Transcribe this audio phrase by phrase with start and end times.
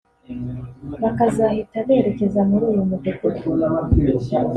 [1.03, 3.39] bakazahita berekeza muri uyu mudugudu